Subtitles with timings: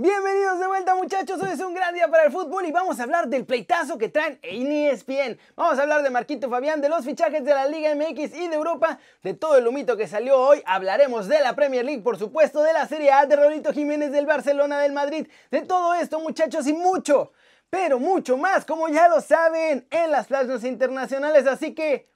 [0.00, 3.02] Bienvenidos de vuelta muchachos, hoy es un gran día para el fútbol y vamos a
[3.02, 5.40] hablar del pleitazo que traen en ESPN.
[5.56, 8.54] Vamos a hablar de Marquito Fabián, de los fichajes de la Liga MX y de
[8.54, 10.62] Europa, de todo el humito que salió hoy.
[10.66, 14.24] Hablaremos de la Premier League, por supuesto, de la Serie A, de Rolito Jiménez del
[14.24, 17.32] Barcelona, del Madrid, de todo esto muchachos y mucho,
[17.68, 21.44] pero mucho más, como ya lo saben, en las plazas internacionales.
[21.48, 22.08] Así que,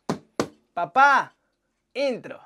[0.73, 1.35] papá,
[1.95, 2.41] intro.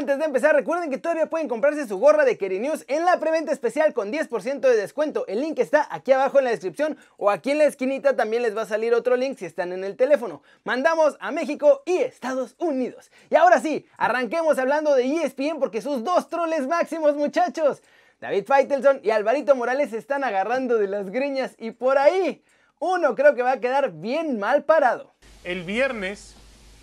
[0.00, 3.20] Antes de empezar, recuerden que todavía pueden comprarse su gorra de Keri News en la
[3.20, 5.26] preventa especial con 10% de descuento.
[5.26, 8.56] El link está aquí abajo en la descripción o aquí en la esquinita también les
[8.56, 10.42] va a salir otro link si están en el teléfono.
[10.64, 13.10] Mandamos a México y Estados Unidos.
[13.28, 17.82] Y ahora sí, arranquemos hablando de ESPN porque sus dos troles máximos, muchachos.
[18.22, 22.42] David Feitelson y Alvarito Morales se están agarrando de las greñas y por ahí
[22.78, 25.12] uno creo que va a quedar bien mal parado.
[25.44, 26.36] El viernes,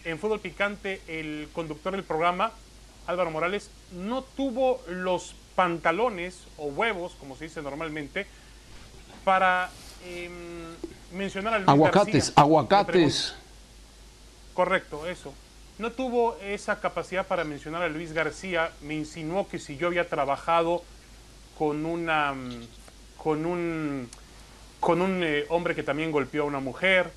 [0.05, 2.51] en Fútbol Picante, el conductor del programa,
[3.07, 8.27] Álvaro Morales, no tuvo los pantalones o huevos, como se dice normalmente,
[9.23, 9.69] para
[10.05, 10.31] em,
[11.13, 13.35] mencionar al Luis Aguacates, aguacates.
[14.53, 15.33] Correcto, eso.
[15.79, 18.71] No tuvo esa capacidad para mencionar a Luis García.
[18.81, 20.83] Me insinuó que si yo había trabajado
[21.57, 22.33] con una
[23.17, 24.09] con un
[24.79, 27.11] con un eh, hombre que también golpeó a una mujer.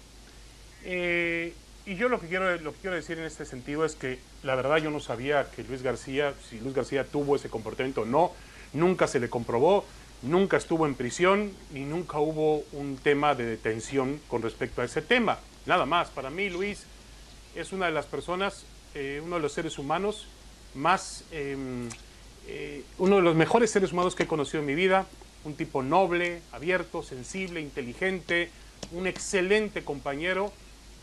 [0.84, 1.54] Eh,
[1.86, 4.54] y yo lo que, quiero, lo que quiero decir en este sentido es que la
[4.54, 8.32] verdad yo no sabía que Luis García, si Luis García tuvo ese comportamiento o no,
[8.72, 9.84] nunca se le comprobó,
[10.22, 15.02] nunca estuvo en prisión y nunca hubo un tema de detención con respecto a ese
[15.02, 15.38] tema.
[15.66, 16.84] Nada más, para mí Luis
[17.54, 18.64] es una de las personas,
[18.94, 20.26] eh, uno de los seres humanos
[20.74, 21.88] más, em,
[22.98, 25.06] uno de los mejores seres humanos que he conocido en mi vida,
[25.44, 28.50] un tipo noble, abierto, sensible, inteligente,
[28.92, 30.52] un excelente compañero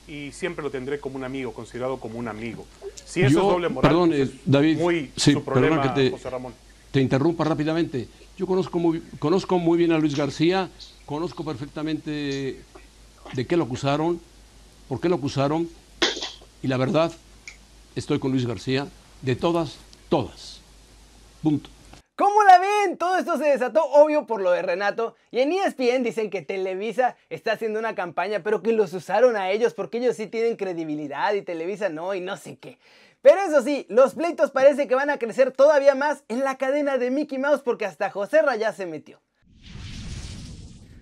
[0.08, 2.66] y siempre lo tendré como un amigo, considerado como un amigo.
[3.06, 6.12] Si eso es doble moral, perdón, pues eh, David, muy sí, su problema, que te,
[6.12, 6.54] José Ramón.
[6.92, 8.08] Te interrumpa rápidamente.
[8.38, 10.70] Yo conozco muy, conozco muy bien a Luis García,
[11.06, 12.62] conozco perfectamente
[13.34, 14.22] de qué lo acusaron,
[14.88, 15.68] por qué lo acusaron,
[16.62, 17.12] y la verdad,
[17.96, 18.88] estoy con Luis García,
[19.22, 19.78] de todas,
[20.10, 20.62] todas.
[21.42, 21.70] Punto.
[22.18, 22.98] ¿Cómo la ven?
[22.98, 27.16] Todo esto se desató obvio por lo de Renato y en ESPN dicen que Televisa
[27.30, 31.32] está haciendo una campaña pero que los usaron a ellos porque ellos sí tienen credibilidad
[31.36, 32.80] y Televisa no y no sé qué.
[33.22, 36.98] Pero eso sí, los pleitos parece que van a crecer todavía más en la cadena
[36.98, 39.22] de Mickey Mouse porque hasta José ya se metió.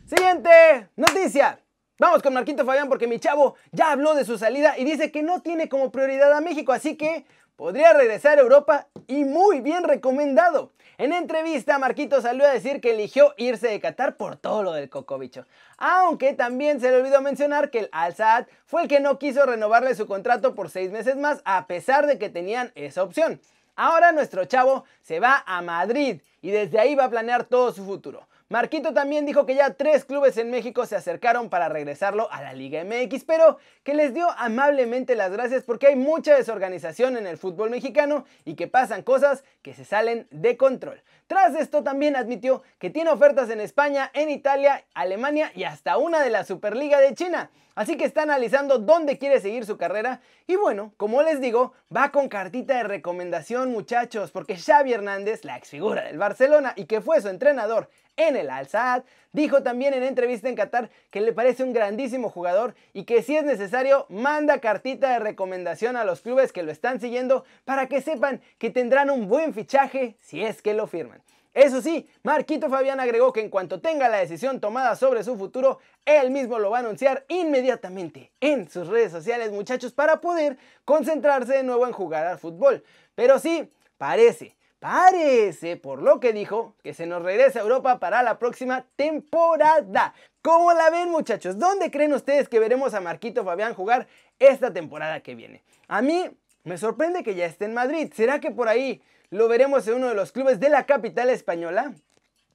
[0.08, 1.62] Siguiente noticia.
[1.97, 5.24] Vamos con Marquito Fabián porque mi chavo ya habló de su salida y dice que
[5.24, 9.83] no tiene como prioridad a México, así que podría regresar a Europa y muy bien
[9.83, 10.71] recomendado.
[10.97, 14.89] En entrevista, Marquito salió a decir que eligió irse de Qatar por todo lo del
[14.89, 15.45] cocobicho.
[15.77, 19.45] Aunque también se le olvidó mencionar que el Al Saad fue el que no quiso
[19.45, 23.41] renovarle su contrato por seis meses más, a pesar de que tenían esa opción.
[23.75, 27.83] Ahora nuestro chavo se va a Madrid y desde ahí va a planear todo su
[27.83, 28.25] futuro.
[28.47, 32.53] Marquito también dijo que ya tres clubes en México se acercaron para regresarlo a la
[32.53, 37.39] Liga MX, pero que les dio amablemente las gracias porque hay mucha desorganización en el
[37.39, 41.02] fútbol mexicano y que pasan cosas que se salen de control.
[41.26, 46.22] Tras esto también admitió que tiene ofertas en España, en Italia, Alemania y hasta una
[46.22, 47.50] de la Superliga de China.
[47.74, 52.12] Así que está analizando dónde quiere seguir su carrera y bueno, como les digo, va
[52.12, 57.02] con cartita de recomendación muchachos, porque Xavi Hernández, la ex figura del Barcelona y que
[57.02, 59.02] fue su entrenador en el Al Saad,
[59.35, 63.35] dijo también en entrevista en Qatar que le parece un grandísimo jugador y que si
[63.35, 68.01] es necesario manda cartita de recomendación a los clubes que lo están siguiendo para que
[68.01, 71.22] sepan que tendrán un buen fichaje si es que lo firman.
[71.53, 75.79] Eso sí, Marquito Fabián agregó que en cuanto tenga la decisión tomada sobre su futuro,
[76.06, 81.53] él mismo lo va a anunciar inmediatamente en sus redes sociales, muchachos, para poder concentrarse
[81.53, 82.84] de nuevo en jugar al fútbol.
[83.16, 88.22] Pero sí, parece Parece, por lo que dijo, que se nos regresa a Europa para
[88.24, 90.13] la próxima temporada.
[90.41, 91.58] ¿Cómo la ven muchachos?
[91.58, 94.08] ¿Dónde creen ustedes que veremos a Marquito Fabián jugar
[94.38, 95.64] esta temporada que viene?
[95.88, 96.29] A mí
[96.64, 98.11] me sorprende que ya esté en Madrid.
[98.14, 101.94] ¿Será que por ahí lo veremos en uno de los clubes de la capital española?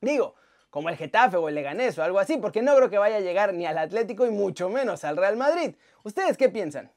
[0.00, 0.34] Digo,
[0.70, 3.20] como el Getafe o el Leganés o algo así, porque no creo que vaya a
[3.20, 5.74] llegar ni al Atlético y mucho menos al Real Madrid.
[6.04, 6.90] ¿Ustedes qué piensan?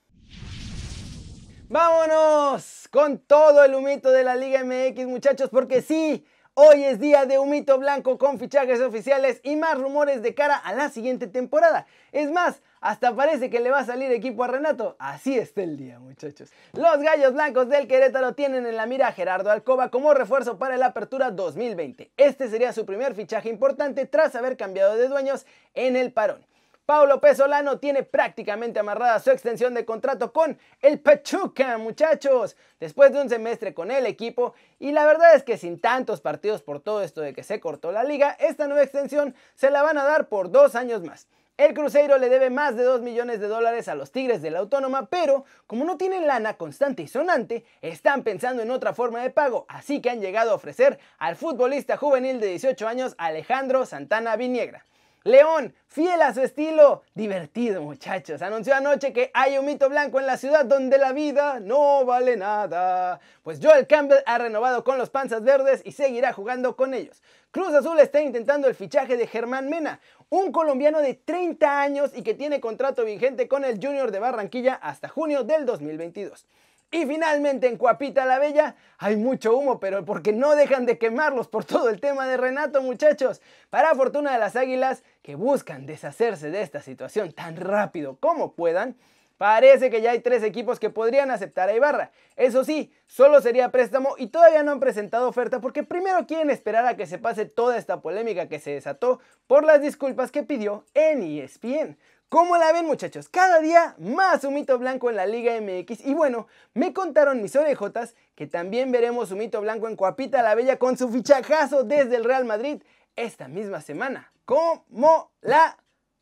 [1.70, 6.26] Vámonos con todo el humito de la Liga MX muchachos, porque sí,
[6.56, 10.74] hoy es día de humito blanco con fichajes oficiales y más rumores de cara a
[10.74, 11.88] la siguiente temporada.
[12.12, 14.98] Es más, hasta parece que le va a salir equipo a Renato.
[15.00, 16.52] Así está el día, muchachos.
[16.74, 20.76] Los gallos blancos del Querétaro tienen en la mira a Gerardo Alcoba como refuerzo para
[20.76, 22.12] la apertura 2020.
[22.18, 26.46] Este sería su primer fichaje importante tras haber cambiado de dueños en el parón.
[26.86, 33.22] Paulo Pesolano tiene prácticamente amarrada su extensión de contrato con el Pachuca, muchachos, después de
[33.22, 34.54] un semestre con el equipo.
[34.80, 37.94] Y la verdad es que sin tantos partidos por todo esto de que se cortó
[37.94, 41.30] la liga, esta nueva extensión se la van a dar por dos años más.
[41.56, 44.60] El Cruzeiro le debe más de 2 millones de dólares a los Tigres de la
[44.60, 49.30] Autónoma, pero como no tienen lana constante y sonante, están pensando en otra forma de
[49.30, 54.36] pago, así que han llegado a ofrecer al futbolista juvenil de 18 años Alejandro Santana
[54.36, 54.84] Viniegra.
[55.26, 60.26] León, fiel a su estilo, divertido muchachos, anunció anoche que hay un mito blanco en
[60.26, 63.22] la ciudad donde la vida no vale nada.
[63.42, 67.24] Pues Joel Campbell ha renovado con los Panzas Verdes y seguirá jugando con ellos.
[67.52, 72.22] Cruz Azul está intentando el fichaje de Germán Mena, un colombiano de 30 años y
[72.22, 76.48] que tiene contrato vigente con el Junior de Barranquilla hasta junio del 2022.
[76.94, 81.48] Y finalmente en Cuapita la Bella hay mucho humo, pero porque no dejan de quemarlos
[81.48, 83.42] por todo el tema de Renato, muchachos.
[83.72, 88.96] Para fortuna de las Águilas, que buscan deshacerse de esta situación tan rápido como puedan,
[89.38, 92.12] Parece que ya hay tres equipos que podrían aceptar a Ibarra.
[92.38, 96.86] Eso sí, solo sería préstamo y todavía no han presentado oferta porque primero quieren esperar
[96.86, 100.86] a que se pase toda esta polémica que se desató por las disculpas que pidió
[100.94, 101.98] en ESPN.
[102.34, 103.30] ¿Cómo la ven muchachos?
[103.30, 107.56] Cada día más un mito blanco en la Liga MX y bueno, me contaron mis
[107.56, 112.16] orejotas que también veremos un mito blanco en Coapita la Bella con su fichajazo desde
[112.16, 112.82] el Real Madrid
[113.16, 114.34] esta misma semana.
[114.46, 115.78] ¿Cómo la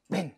[0.09, 0.35] ven?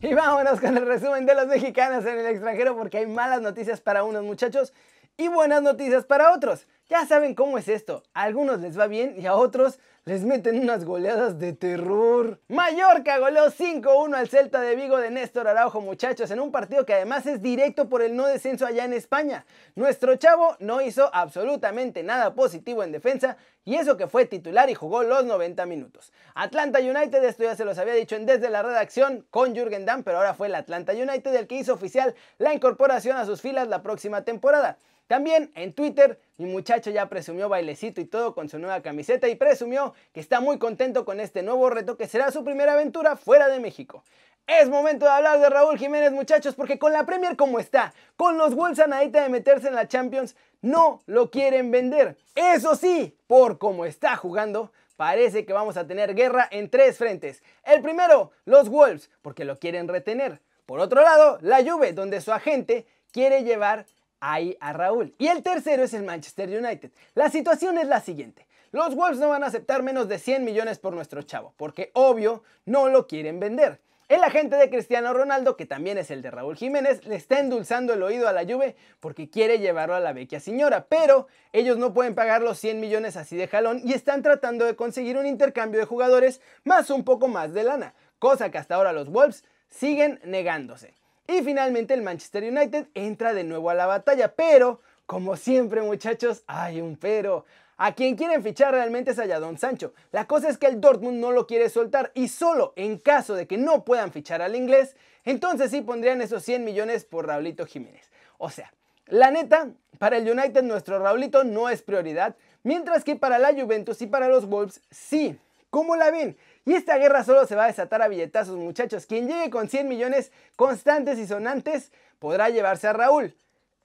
[0.00, 3.80] Y vámonos con el resumen de los mexicanos en el extranjero porque hay malas noticias
[3.80, 4.72] para unos muchachos
[5.16, 6.68] y buenas noticias para otros.
[6.88, 10.60] Ya saben cómo es esto, a algunos les va bien y a otros les meten
[10.60, 12.38] unas goleadas de terror.
[12.46, 16.94] Mallorca goleó 5-1 al Celta de Vigo de Néstor Araujo, muchachos, en un partido que
[16.94, 19.44] además es directo por el no descenso allá en España.
[19.74, 24.74] Nuestro chavo no hizo absolutamente nada positivo en defensa y eso que fue titular y
[24.74, 26.12] jugó los 90 minutos.
[26.36, 30.04] Atlanta United, esto ya se los había dicho en desde la redacción con Jürgen Damm,
[30.04, 33.66] pero ahora fue el Atlanta United el que hizo oficial la incorporación a sus filas
[33.66, 34.78] la próxima temporada.
[35.08, 39.36] También en Twitter, mi muchacho ya presumió bailecito y todo con su nueva camiseta y
[39.36, 43.48] presumió que está muy contento con este nuevo reto que será su primera aventura fuera
[43.48, 44.04] de México.
[44.46, 48.38] Es momento de hablar de Raúl Jiménez, muchachos, porque con la Premier como está, con
[48.38, 52.16] los Wolves a de meterse en la Champions, no lo quieren vender.
[52.36, 57.42] Eso sí, por cómo está jugando, parece que vamos a tener guerra en tres frentes.
[57.64, 60.40] El primero, los Wolves, porque lo quieren retener.
[60.64, 63.86] Por otro lado, la Juve, donde su agente quiere llevar
[64.20, 65.14] ahí a Raúl.
[65.18, 66.90] Y el tercero es el Manchester United.
[67.14, 68.46] La situación es la siguiente.
[68.72, 72.42] Los Wolves no van a aceptar menos de 100 millones por nuestro chavo, porque obvio
[72.64, 73.80] no lo quieren vender.
[74.08, 77.92] El agente de Cristiano Ronaldo, que también es el de Raúl Jiménez, le está endulzando
[77.92, 81.92] el oído a la Juve porque quiere llevarlo a la vecchia señora, pero ellos no
[81.92, 85.80] pueden pagar los 100 millones así de jalón y están tratando de conseguir un intercambio
[85.80, 90.20] de jugadores más un poco más de lana, cosa que hasta ahora los Wolves siguen
[90.24, 90.94] negándose.
[91.28, 96.42] Y finalmente el Manchester United entra de nuevo a la batalla, pero como siempre muchachos,
[96.46, 97.44] hay un pero.
[97.78, 99.92] A quien quieren fichar realmente es a Don Sancho.
[100.10, 103.46] La cosa es que el Dortmund no lo quiere soltar y solo en caso de
[103.46, 108.10] que no puedan fichar al inglés, entonces sí pondrían esos 100 millones por Raulito Jiménez.
[108.38, 108.72] O sea,
[109.06, 109.68] la neta,
[109.98, 114.28] para el United nuestro Raulito no es prioridad, mientras que para la Juventus y para
[114.28, 115.38] los Wolves sí.
[115.70, 116.36] ¿Cómo la ven?
[116.66, 119.06] Y esta guerra solo se va a desatar a billetazos, muchachos.
[119.06, 123.36] Quien llegue con 100 millones constantes y sonantes podrá llevarse a Raúl.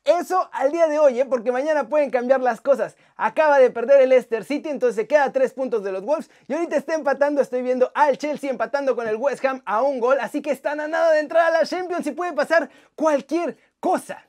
[0.03, 1.25] Eso al día de hoy, ¿eh?
[1.25, 2.97] porque mañana pueden cambiar las cosas.
[3.17, 6.31] Acaba de perder el Leicester City, entonces se queda a 3 puntos de los Wolves.
[6.47, 9.99] Y ahorita está empatando, estoy viendo al Chelsea empatando con el West Ham a un
[9.99, 10.17] gol.
[10.19, 14.25] Así que están a nada de entrar a la Champions y puede pasar cualquier cosa.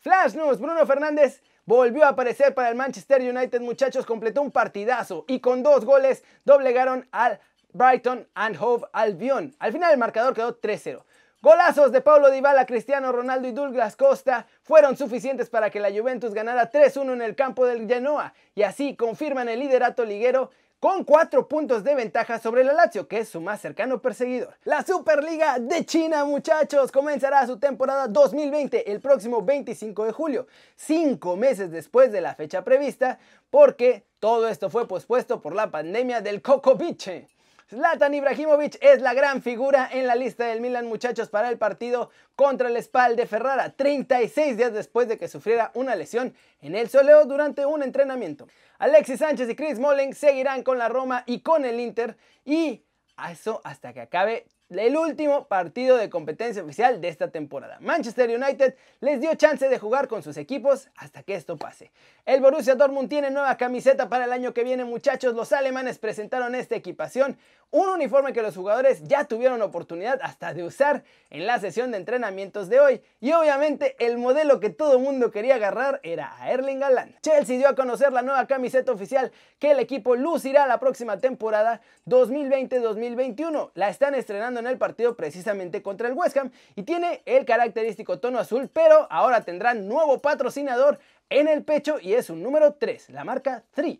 [0.00, 5.26] Flash News, Bruno Fernández volvió a aparecer para el Manchester United, muchachos, completó un partidazo
[5.28, 7.40] y con dos goles doblegaron al
[7.74, 9.54] Brighton and Hove Albion.
[9.58, 11.04] Al final el marcador quedó 3-0.
[11.42, 16.32] Golazos de Paulo Dybala, Cristiano Ronaldo y Douglas Costa fueron suficientes para que la Juventus
[16.32, 21.48] ganara 3-1 en el campo del Genoa y así confirman el liderato liguero con 4
[21.48, 24.56] puntos de ventaja sobre el Lazio, que es su más cercano perseguidor.
[24.64, 31.36] La Superliga de China, muchachos, comenzará su temporada 2020 el próximo 25 de julio, 5
[31.36, 33.18] meses después de la fecha prevista,
[33.50, 37.26] porque todo esto fue pospuesto por la pandemia del Cocoviche.
[37.68, 42.08] Zlatan Ibrahimovic es la gran figura en la lista del Milan, muchachos, para el partido
[42.34, 46.88] contra el Spal de Ferrara, 36 días después de que sufriera una lesión en el
[46.88, 48.48] soleo durante un entrenamiento.
[48.78, 52.86] Alexis Sánchez y Chris Smalling seguirán con la Roma y con el Inter y
[53.30, 57.78] eso hasta que acabe el último partido de competencia oficial de esta temporada.
[57.80, 61.90] Manchester United les dio chance de jugar con sus equipos hasta que esto pase.
[62.26, 65.34] El Borussia Dortmund tiene nueva camiseta para el año que viene, muchachos.
[65.34, 67.38] Los alemanes presentaron esta equipación,
[67.70, 71.98] un uniforme que los jugadores ya tuvieron oportunidad hasta de usar en la sesión de
[71.98, 73.02] entrenamientos de hoy.
[73.20, 77.20] Y obviamente el modelo que todo mundo quería agarrar era a Erling Haaland.
[77.20, 81.82] Chelsea dio a conocer la nueva camiseta oficial que el equipo lucirá la próxima temporada
[82.06, 83.70] 2020-2021.
[83.74, 88.18] La están estrenando en el partido precisamente contra el West Ham y tiene el característico
[88.18, 90.98] tono azul, pero ahora tendrán nuevo patrocinador
[91.30, 93.98] en el pecho y es un número 3, la marca 3.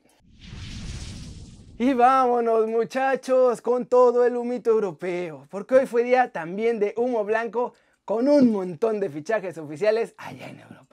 [1.80, 7.24] Y vámonos muchachos con todo el humito europeo, porque hoy fue día también de humo
[7.24, 7.72] blanco
[8.04, 10.87] con un montón de fichajes oficiales allá en Europa.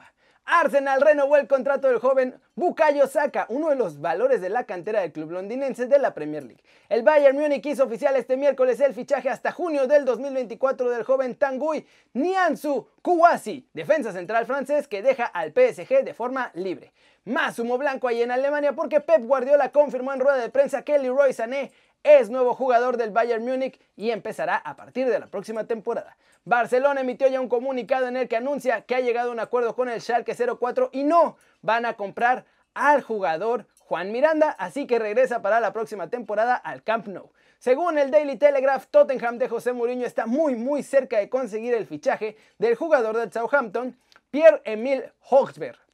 [0.45, 5.01] Arsenal renovó el contrato del joven Bukayo Saka, uno de los valores de la cantera
[5.01, 6.63] del club londinense de la Premier League.
[6.87, 11.35] El Bayern Múnich hizo oficial este miércoles el fichaje hasta junio del 2024 del joven
[11.35, 16.93] Tanguy Nianzu Kouassi, defensa central francés que deja al PSG de forma libre.
[17.25, 20.99] Más humo blanco ahí en Alemania porque Pep Guardiola confirmó en rueda de prensa que
[20.99, 21.71] Leroy Sané
[22.05, 26.15] es nuevo jugador del Bayern Múnich y empezará a partir de la próxima temporada.
[26.43, 29.75] Barcelona emitió ya un comunicado en el que anuncia que ha llegado a un acuerdo
[29.75, 32.45] con el Schalke 04 y no van a comprar
[32.75, 37.31] al jugador Juan Miranda, así que regresa para la próxima temporada al Camp Nou.
[37.57, 41.87] Según el Daily Telegraph, Tottenham de José Mourinho está muy muy cerca de conseguir el
[41.87, 43.97] fichaje del jugador del Southampton,
[44.29, 45.84] Pierre-Emile Hochberg.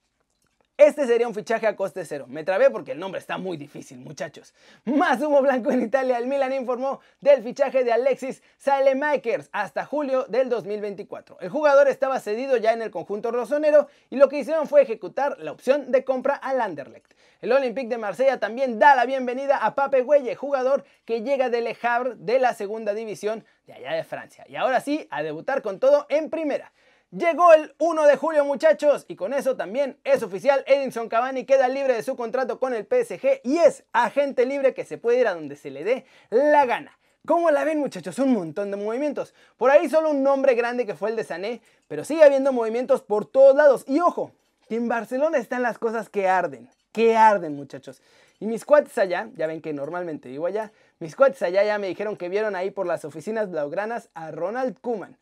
[0.81, 2.25] Este sería un fichaje a coste cero.
[2.27, 4.55] Me trabé porque el nombre está muy difícil, muchachos.
[4.83, 6.17] Más humo blanco en Italia.
[6.17, 11.37] El Milan informó del fichaje de Alexis Salemakers hasta julio del 2024.
[11.39, 15.37] El jugador estaba cedido ya en el conjunto rosonero y lo que hicieron fue ejecutar
[15.37, 17.13] la opción de compra al Anderlecht.
[17.41, 21.61] El Olympique de Marsella también da la bienvenida a Pape Güelle, jugador que llega de
[21.61, 24.45] Le Havre de la segunda división de allá de Francia.
[24.47, 26.71] Y ahora sí, a debutar con todo en primera.
[27.11, 31.67] Llegó el 1 de julio muchachos y con eso también es oficial, Edinson Cavani queda
[31.67, 35.27] libre de su contrato con el PSG y es agente libre que se puede ir
[35.27, 36.97] a donde se le dé la gana.
[37.27, 38.17] ¿Cómo la ven muchachos?
[38.19, 39.33] Un montón de movimientos.
[39.57, 43.01] Por ahí solo un nombre grande que fue el de Sané, pero sigue habiendo movimientos
[43.01, 43.83] por todos lados.
[43.87, 44.31] Y ojo,
[44.69, 48.01] que en Barcelona están las cosas que arden, que arden muchachos.
[48.39, 51.87] Y mis cuates allá, ya ven que normalmente vivo allá, mis cuates allá ya me
[51.87, 55.17] dijeron que vieron ahí por las oficinas blaugranas a Ronald Kuman.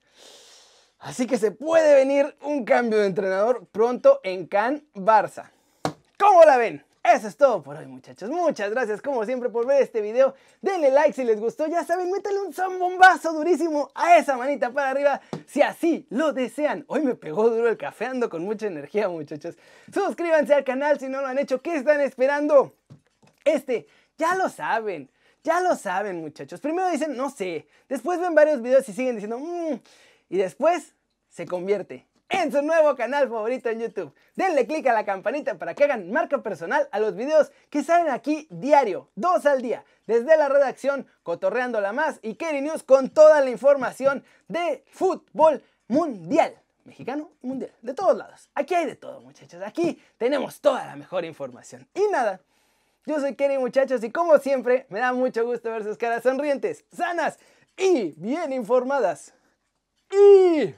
[1.00, 5.50] Así que se puede venir un cambio de entrenador pronto en Can Barça.
[6.18, 6.84] ¿Cómo la ven?
[7.02, 8.30] Eso es todo por hoy muchachos.
[8.30, 10.36] Muchas gracias como siempre por ver este video.
[10.62, 11.68] Denle like si les gustó.
[11.68, 16.84] Ya saben, métanle un zambombazo durísimo a esa manita para arriba si así lo desean.
[16.88, 19.56] Hoy me pegó duro el café, ando con mucha energía muchachos.
[19.94, 21.62] Suscríbanse al canal si no lo han hecho.
[21.62, 22.76] ¿Qué están esperando?
[23.46, 23.88] Este,
[24.18, 25.10] ya lo saben.
[25.46, 26.60] Ya lo saben muchachos.
[26.60, 27.66] Primero dicen, no sé.
[27.88, 29.80] Después ven varios videos y siguen diciendo, mmm
[30.30, 30.96] y después
[31.30, 34.14] se convierte en su nuevo canal favorito en YouTube.
[34.36, 38.12] Denle click a la campanita para que hagan marca personal a los videos que salen
[38.12, 43.42] aquí diario, dos al día, desde la redacción Cotorreándola Más y Kerry News con toda
[43.42, 46.56] la información de fútbol mundial.
[46.86, 48.50] Mexicano mundial, de todos lados.
[48.56, 49.62] Aquí hay de todo, muchachos.
[49.64, 51.88] Aquí tenemos toda la mejor información.
[51.94, 52.42] Y nada,
[53.06, 56.86] yo soy Kerry, muchachos, y como siempre, me da mucho gusto ver sus caras sonrientes,
[56.92, 57.38] sanas
[57.78, 59.34] y bien informadas.
[60.12, 60.76] Y...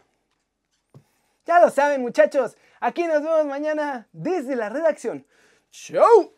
[1.45, 5.25] Ya lo saben muchachos, aquí nos vemos mañana desde la redacción.
[5.71, 6.33] ¡Chau!